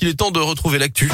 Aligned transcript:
Il 0.00 0.06
est 0.06 0.14
temps 0.14 0.30
de 0.30 0.38
retrouver 0.38 0.78
l'actu 0.78 1.10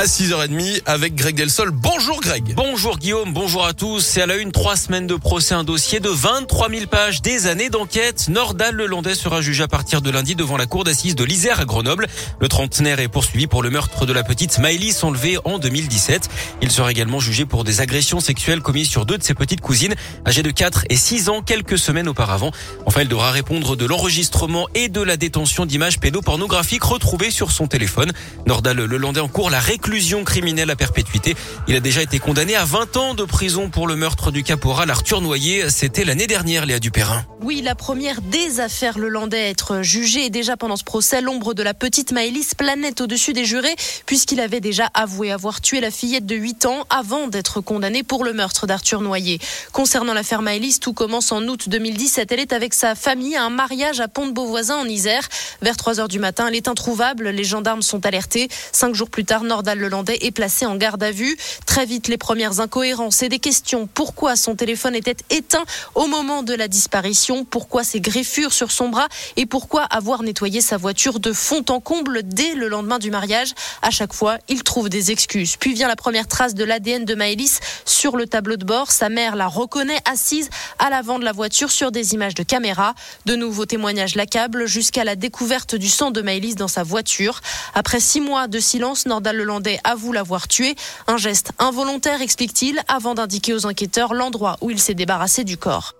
à 0.00 0.04
6h30 0.04 0.80
avec 0.86 1.14
Greg 1.14 1.36
Delsol. 1.36 1.72
Bonjour 1.72 2.22
Greg. 2.22 2.54
Bonjour 2.56 2.96
Guillaume, 2.96 3.34
bonjour 3.34 3.66
à 3.66 3.74
tous. 3.74 4.00
C'est 4.00 4.22
à 4.22 4.26
la 4.26 4.36
une, 4.36 4.50
trois 4.50 4.74
semaines 4.74 5.06
de 5.06 5.14
procès, 5.14 5.52
un 5.52 5.62
dossier 5.62 6.00
de 6.00 6.08
23 6.08 6.70
000 6.70 6.86
pages, 6.86 7.20
des 7.20 7.48
années 7.48 7.68
d'enquête. 7.68 8.30
Nordal 8.30 8.76
Lelandais 8.76 9.14
sera 9.14 9.42
jugé 9.42 9.62
à 9.62 9.68
partir 9.68 10.00
de 10.00 10.10
lundi 10.10 10.34
devant 10.34 10.56
la 10.56 10.64
cour 10.64 10.84
d'assises 10.84 11.16
de 11.16 11.22
l'Isère 11.22 11.60
à 11.60 11.66
Grenoble. 11.66 12.06
Le 12.40 12.48
trentenaire 12.48 12.98
est 12.98 13.08
poursuivi 13.08 13.46
pour 13.46 13.62
le 13.62 13.68
meurtre 13.68 14.06
de 14.06 14.14
la 14.14 14.22
petite 14.22 14.58
Maëlys 14.58 15.04
enlevée 15.04 15.36
en 15.44 15.58
2017. 15.58 16.30
Il 16.62 16.70
sera 16.70 16.90
également 16.90 17.20
jugé 17.20 17.44
pour 17.44 17.64
des 17.64 17.82
agressions 17.82 18.20
sexuelles 18.20 18.62
commises 18.62 18.88
sur 18.88 19.04
deux 19.04 19.18
de 19.18 19.22
ses 19.22 19.34
petites 19.34 19.60
cousines, 19.60 19.94
âgées 20.26 20.42
de 20.42 20.50
4 20.50 20.86
et 20.88 20.96
6 20.96 21.28
ans 21.28 21.42
quelques 21.42 21.78
semaines 21.78 22.08
auparavant. 22.08 22.52
Enfin, 22.86 23.02
il 23.02 23.08
devra 23.08 23.32
répondre 23.32 23.76
de 23.76 23.84
l'enregistrement 23.84 24.66
et 24.74 24.88
de 24.88 25.02
la 25.02 25.18
détention 25.18 25.66
d'images 25.66 26.00
pédopornographiques 26.00 26.84
retrouvées 26.84 27.30
sur 27.30 27.52
son 27.52 27.66
téléphone. 27.66 28.12
Nordal 28.46 28.78
Lelandais 28.78 29.20
en 29.20 29.28
cours 29.28 29.50
la 29.50 29.60
réclusion 29.60 29.89
criminelle 30.24 30.70
à 30.70 30.76
perpétuité. 30.76 31.34
Il 31.68 31.76
a 31.76 31.80
déjà 31.80 32.02
été 32.02 32.18
condamné 32.18 32.54
à 32.54 32.64
20 32.64 32.96
ans 32.96 33.14
de 33.14 33.24
prison 33.24 33.70
pour 33.70 33.86
le 33.86 33.96
meurtre 33.96 34.30
du 34.30 34.42
caporal 34.42 34.90
Arthur 34.90 35.20
Noyer. 35.20 35.68
C'était 35.68 36.04
l'année 36.04 36.26
dernière, 36.26 36.64
Léa 36.64 36.78
Dupérin. 36.78 37.24
Oui, 37.42 37.60
la 37.62 37.74
première 37.74 38.20
des 38.20 38.60
affaires 38.60 38.98
Lelandais 38.98 39.40
à 39.40 39.48
être 39.48 39.82
jugée. 39.82 40.26
Et 40.26 40.30
déjà 40.30 40.56
pendant 40.56 40.76
ce 40.76 40.84
procès, 40.84 41.20
l'ombre 41.20 41.54
de 41.54 41.62
la 41.62 41.74
petite 41.74 42.12
Maëlys 42.12 42.54
planète 42.54 43.00
au-dessus 43.00 43.32
des 43.32 43.44
jurés, 43.44 43.74
puisqu'il 44.06 44.40
avait 44.40 44.60
déjà 44.60 44.88
avoué 44.94 45.32
avoir 45.32 45.60
tué 45.60 45.80
la 45.80 45.90
fillette 45.90 46.26
de 46.26 46.36
8 46.36 46.66
ans 46.66 46.86
avant 46.88 47.26
d'être 47.26 47.60
condamné 47.60 48.02
pour 48.02 48.24
le 48.24 48.32
meurtre 48.32 48.66
d'Arthur 48.66 49.00
Noyer. 49.00 49.38
Concernant 49.72 50.14
l'affaire 50.14 50.42
Maëlys, 50.42 50.80
tout 50.80 50.92
commence 50.92 51.32
en 51.32 51.42
août 51.48 51.68
2017. 51.68 52.30
Elle 52.32 52.40
est 52.40 52.52
avec 52.52 52.74
sa 52.74 52.94
famille 52.94 53.36
à 53.36 53.44
un 53.44 53.50
mariage 53.50 54.00
à 54.00 54.08
Pont-de-Beauvoisin 54.08 54.76
en 54.76 54.86
Isère. 54.86 55.28
Vers 55.62 55.76
3 55.76 56.00
heures 56.00 56.08
du 56.08 56.18
matin, 56.18 56.46
elle 56.48 56.56
est 56.56 56.68
introuvable. 56.68 57.30
Les 57.30 57.44
gendarmes 57.44 57.82
sont 57.82 58.06
alertés. 58.06 58.48
Cinq 58.72 58.94
jours 58.94 59.10
plus 59.10 59.24
tard, 59.24 59.42
Nordal 59.42 59.79
Lelandais 59.80 60.18
est 60.22 60.30
placé 60.30 60.66
en 60.66 60.76
garde 60.76 61.02
à 61.02 61.10
vue. 61.10 61.36
Très 61.66 61.86
vite, 61.86 62.08
les 62.08 62.18
premières 62.18 62.60
incohérences 62.60 63.22
et 63.22 63.28
des 63.28 63.38
questions. 63.38 63.88
Pourquoi 63.92 64.36
son 64.36 64.54
téléphone 64.54 64.94
était 64.94 65.16
éteint 65.30 65.64
au 65.94 66.06
moment 66.06 66.42
de 66.42 66.54
la 66.54 66.68
disparition? 66.68 67.44
Pourquoi 67.44 67.82
ces 67.84 68.00
griffures 68.00 68.52
sur 68.52 68.70
son 68.70 68.88
bras? 68.88 69.08
Et 69.36 69.46
pourquoi 69.46 69.82
avoir 69.82 70.22
nettoyé 70.22 70.60
sa 70.60 70.76
voiture 70.76 71.20
de 71.20 71.32
fond 71.32 71.64
en 71.68 71.80
comble 71.80 72.22
dès 72.22 72.54
le 72.54 72.68
lendemain 72.68 72.98
du 72.98 73.10
mariage? 73.10 73.54
À 73.82 73.90
chaque 73.90 74.12
fois, 74.12 74.38
il 74.48 74.62
trouve 74.62 74.88
des 74.88 75.10
excuses. 75.10 75.56
Puis 75.56 75.74
vient 75.74 75.88
la 75.88 75.96
première 75.96 76.26
trace 76.26 76.54
de 76.54 76.64
l'ADN 76.64 77.04
de 77.04 77.14
Maëlys 77.14 77.60
sur 77.84 78.16
le 78.16 78.26
tableau 78.26 78.56
de 78.56 78.64
bord. 78.64 78.90
Sa 78.90 79.08
mère 79.08 79.36
la 79.36 79.46
reconnaît 79.46 80.00
assise 80.10 80.50
à 80.78 80.90
l'avant 80.90 81.18
de 81.18 81.24
la 81.24 81.32
voiture 81.32 81.70
sur 81.70 81.92
des 81.92 82.14
images 82.14 82.34
de 82.34 82.42
caméra. 82.42 82.94
De 83.26 83.36
nouveaux 83.36 83.66
témoignages 83.66 84.14
l'accablent 84.14 84.66
jusqu'à 84.66 85.04
la 85.04 85.16
découverte 85.16 85.74
du 85.74 85.88
sang 85.88 86.10
de 86.10 86.22
Maëlys 86.22 86.54
dans 86.54 86.68
sa 86.68 86.82
voiture. 86.82 87.40
Après 87.74 88.00
six 88.00 88.20
mois 88.20 88.48
de 88.48 88.58
silence, 88.58 89.06
Nordal 89.06 89.36
Lelandais 89.36 89.59
avoue 89.84 90.12
l'avoir 90.12 90.48
tué. 90.48 90.74
Un 91.06 91.16
geste 91.16 91.52
involontaire, 91.58 92.22
explique-t-il, 92.22 92.80
avant 92.88 93.14
d'indiquer 93.14 93.54
aux 93.54 93.66
enquêteurs 93.66 94.14
l'endroit 94.14 94.56
où 94.60 94.70
il 94.70 94.80
s'est 94.80 94.94
débarrassé 94.94 95.44
du 95.44 95.56
corps. 95.56 95.94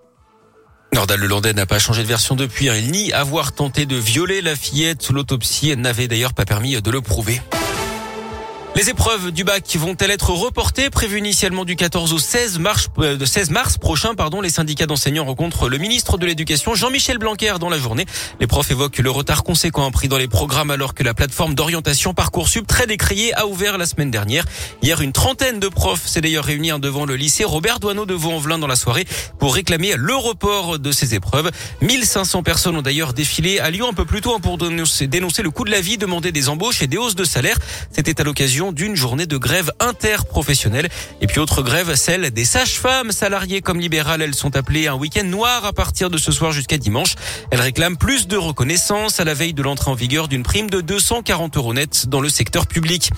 Nordal 0.93 1.21
Lelandais 1.21 1.53
n'a 1.53 1.65
pas 1.65 1.79
changé 1.79 2.03
de 2.03 2.07
version 2.07 2.35
depuis. 2.35 2.67
Il 2.67 2.91
nie 2.91 3.13
avoir 3.13 3.53
tenté 3.53 3.85
de 3.85 3.95
violer 3.95 4.41
la 4.41 4.55
fillette. 4.55 5.09
L'autopsie 5.09 5.75
n'avait 5.77 6.07
d'ailleurs 6.07 6.33
pas 6.33 6.45
permis 6.45 6.81
de 6.81 6.91
le 6.91 7.01
prouver. 7.01 7.41
Les 8.73 8.89
épreuves 8.89 9.31
du 9.31 9.43
bac 9.43 9.65
vont-elles 9.75 10.11
être 10.11 10.29
reportées 10.29 10.89
Prévues 10.89 11.19
initialement 11.19 11.65
du 11.65 11.75
14 11.75 12.13
au 12.13 12.19
16 12.19 12.57
mars, 12.57 12.87
euh, 12.99 13.17
de 13.17 13.25
16 13.25 13.49
mars 13.49 13.77
prochain, 13.77 14.15
pardon, 14.15 14.39
les 14.39 14.49
syndicats 14.49 14.85
d'enseignants 14.85 15.25
rencontrent 15.25 15.67
le 15.67 15.77
ministre 15.77 16.17
de 16.17 16.25
l'Éducation, 16.25 16.73
Jean-Michel 16.73 17.17
Blanquer, 17.17 17.55
dans 17.59 17.67
la 17.67 17.77
journée. 17.77 18.05
Les 18.39 18.47
profs 18.47 18.71
évoquent 18.71 18.99
le 18.99 19.11
retard 19.11 19.43
conséquent 19.43 19.91
pris 19.91 20.07
dans 20.07 20.17
les 20.17 20.29
programmes 20.29 20.71
alors 20.71 20.93
que 20.93 21.03
la 21.03 21.13
plateforme 21.13 21.53
d'orientation 21.53 22.13
Parcoursup, 22.13 22.65
très 22.65 22.87
décriée, 22.87 23.33
a 23.33 23.45
ouvert 23.45 23.77
la 23.77 23.85
semaine 23.85 24.09
dernière. 24.09 24.45
Hier, 24.81 25.01
une 25.01 25.11
trentaine 25.11 25.59
de 25.59 25.67
profs 25.67 26.07
s'est 26.07 26.21
d'ailleurs 26.21 26.45
réunis 26.45 26.71
devant 26.79 27.05
le 27.05 27.17
lycée 27.17 27.43
Robert 27.43 27.81
Douaneau 27.81 28.05
de 28.05 28.13
Vaux-en-Velin 28.13 28.57
dans 28.57 28.67
la 28.67 28.77
soirée 28.77 29.05
pour 29.37 29.53
réclamer 29.53 29.95
le 29.97 30.15
report 30.15 30.79
de 30.79 30.91
ces 30.93 31.13
épreuves. 31.13 31.51
1500 31.81 32.41
personnes 32.41 32.77
ont 32.77 32.81
d'ailleurs 32.81 33.13
défilé 33.13 33.59
à 33.59 33.69
Lyon 33.69 33.89
un 33.89 33.93
peu 33.93 34.05
plus 34.05 34.21
tôt 34.21 34.33
hein, 34.33 34.39
pour 34.39 34.57
dénoncer 34.57 35.43
le 35.43 35.49
coût 35.49 35.65
de 35.65 35.71
la 35.71 35.81
vie, 35.81 35.97
demander 35.97 36.31
des 36.31 36.47
embauches 36.47 36.81
et 36.81 36.87
des 36.87 36.97
hausses 36.97 37.15
de 37.15 37.25
salaire. 37.25 37.57
C'était 37.91 38.21
à 38.21 38.23
l'occasion 38.23 38.60
d'une 38.71 38.95
journée 38.95 39.25
de 39.25 39.37
grève 39.37 39.71
interprofessionnelle. 39.79 40.89
Et 41.21 41.27
puis 41.27 41.39
autre 41.39 41.63
grève, 41.63 41.95
celle 41.95 42.29
des 42.29 42.45
sages-femmes 42.45 43.11
salariées 43.11 43.61
comme 43.61 43.79
libérales. 43.79 44.21
Elles 44.21 44.35
sont 44.35 44.55
appelées 44.55 44.87
un 44.87 44.93
week-end 44.93 45.23
noir 45.23 45.65
à 45.65 45.73
partir 45.73 46.11
de 46.11 46.19
ce 46.19 46.31
soir 46.31 46.51
jusqu'à 46.51 46.77
dimanche. 46.77 47.15
Elles 47.49 47.61
réclament 47.61 47.97
plus 47.97 48.27
de 48.27 48.37
reconnaissance 48.37 49.19
à 49.19 49.23
la 49.23 49.33
veille 49.33 49.55
de 49.55 49.63
l'entrée 49.63 49.89
en 49.89 49.95
vigueur 49.95 50.27
d'une 50.27 50.43
prime 50.43 50.69
de 50.69 50.81
240 50.81 51.57
euros 51.57 51.73
net 51.73 52.07
dans 52.07 52.21
le 52.21 52.29
secteur 52.29 52.67
public. 52.67 53.09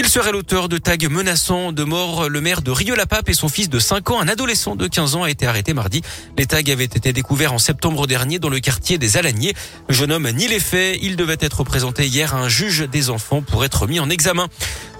Il 0.00 0.06
serait 0.06 0.30
l'auteur 0.30 0.68
de 0.68 0.78
tags 0.78 0.96
menaçant 1.10 1.72
de 1.72 1.82
mort 1.82 2.28
le 2.28 2.40
maire 2.40 2.62
de 2.62 2.70
Rieux-la-Pape 2.70 3.28
et 3.30 3.32
son 3.32 3.48
fils 3.48 3.68
de 3.68 3.80
5 3.80 4.12
ans. 4.12 4.20
Un 4.20 4.28
adolescent 4.28 4.76
de 4.76 4.86
15 4.86 5.16
ans 5.16 5.24
a 5.24 5.30
été 5.30 5.44
arrêté 5.44 5.74
mardi. 5.74 6.02
Les 6.38 6.46
tags 6.46 6.62
avaient 6.70 6.84
été 6.84 7.12
découverts 7.12 7.52
en 7.52 7.58
septembre 7.58 8.06
dernier 8.06 8.38
dans 8.38 8.48
le 8.48 8.60
quartier 8.60 8.96
des 8.96 9.16
Alaniers. 9.16 9.54
Le 9.88 9.94
jeune 9.96 10.12
homme 10.12 10.30
nie 10.30 10.46
les 10.46 10.60
faits. 10.60 11.00
Il 11.02 11.16
devait 11.16 11.36
être 11.40 11.64
présenté 11.64 12.06
hier 12.06 12.32
à 12.36 12.38
un 12.38 12.48
juge 12.48 12.88
des 12.88 13.10
enfants 13.10 13.42
pour 13.42 13.64
être 13.64 13.88
mis 13.88 13.98
en 13.98 14.08
examen. 14.08 14.46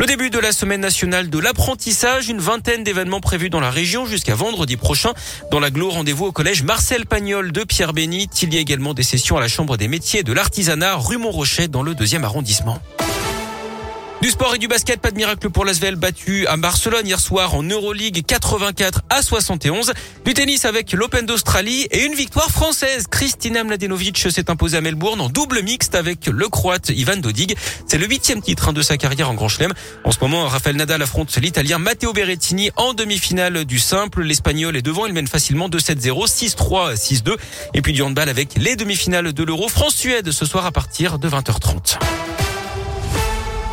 Le 0.01 0.07
début 0.07 0.31
de 0.31 0.39
la 0.41 0.51
semaine 0.51 0.81
nationale 0.81 1.31
de 1.31 1.39
l'apprentissage, 1.39 2.29
une 2.29 2.41
vingtaine 2.41 2.83
d'événements 2.83 3.21
prévus 3.21 3.51
dans 3.51 3.61
la 3.61 3.71
région 3.71 4.05
jusqu'à 4.05 4.35
vendredi 4.35 4.77
prochain. 4.77 5.13
Dans 5.53 5.61
l'agglo, 5.61 5.91
rendez-vous 5.91 6.27
au 6.27 6.33
collège 6.33 6.65
Marcel 6.65 7.07
Pagnol 7.07 7.53
de 7.53 7.63
Pierre-Bénit. 7.63 8.31
Il 8.43 8.53
y 8.53 8.57
a 8.57 8.61
également 8.61 8.95
des 8.95 9.05
sessions 9.05 9.37
à 9.37 9.41
la 9.41 9.49
Chambre 9.49 9.77
des 9.77 9.87
métiers 9.87 10.25
de 10.25 10.33
l'artisanat 10.33 10.97
rue 10.97 11.19
Montrochet 11.19 11.69
dans 11.69 11.85
le 11.85 11.95
deuxième 11.95 12.25
arrondissement. 12.25 12.81
Du 14.21 14.31
sport 14.31 14.57
et 14.57 14.59
du 14.59 14.67
basket, 14.67 15.01
pas 15.01 15.13
de 15.13 15.17
miracle 15.17 15.49
pour 15.49 15.65
l'Asvel 15.65 15.95
battu 15.95 16.45
à 16.49 16.57
Barcelone 16.57 17.07
hier 17.07 17.21
soir 17.21 17.55
en 17.55 17.63
Euroleague 17.63 18.25
84 18.27 19.03
à 19.11 19.23
71. 19.23 19.93
Du 20.25 20.35
tennis 20.35 20.65
avec 20.65 20.93
l'Open 20.93 21.25
d'Australie 21.25 21.87
et 21.93 22.05
une 22.05 22.15
victoire 22.15 22.51
française. 22.51 23.07
Kristina 23.09 23.63
Mladenovic 23.63 24.19
s'est 24.19 24.51
imposée 24.51 24.77
à 24.77 24.81
Melbourne 24.81 25.21
en 25.21 25.29
double 25.29 25.63
mixte 25.63 25.95
avec 25.95 26.27
le 26.27 26.49
Croate 26.49 26.89
Ivan 26.89 27.19
Dodig. 27.19 27.55
C'est 27.87 27.99
le 27.99 28.07
huitième 28.07 28.43
titre 28.43 28.69
hein, 28.69 28.73
de 28.73 28.83
sa 28.83 28.97
carrière 28.97 29.31
en 29.31 29.35
Grand 29.35 29.47
Chelem. 29.47 29.73
En 30.03 30.11
ce 30.11 30.19
moment, 30.21 30.49
Rafael 30.49 30.75
Nadal 30.75 31.01
affronte 31.01 31.37
l'Italien 31.37 31.79
Matteo 31.79 32.13
Berrettini 32.13 32.73
en 32.75 32.95
demi-finale 32.95 33.67
du 33.67 33.79
simple. 33.79 34.23
L'Espagnol 34.23 34.77
est 34.77 34.83
devant, 34.83 35.07
il 35.07 35.13
mène 35.13 35.29
facilement 35.29 35.69
2-7-0, 35.69 36.27
6-3, 36.27 36.97
6-2. 36.97 37.37
Et 37.75 37.83
puis 37.83 37.93
du 37.93 38.03
handball 38.03 38.29
avec 38.29 38.57
les 38.57 38.75
demi-finales 38.75 39.33
de 39.33 39.45
l'Euro 39.45 39.69
France-Suède 39.69 40.33
ce 40.33 40.45
soir 40.45 40.67
à 40.67 40.73
partir 40.73 41.21
de 41.21 41.29
20h30. 41.29 41.99